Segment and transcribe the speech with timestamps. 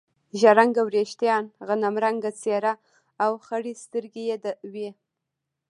[0.39, 2.73] ژړ رنګه وریښتان، غنم رنګه څېره
[3.23, 4.37] او خړې سترګې یې
[4.73, 4.89] وې.